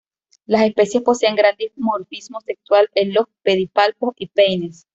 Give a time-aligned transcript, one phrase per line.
[0.47, 4.87] Las especies poseen gran dimorfismo sexual en los pedipalpos y peines.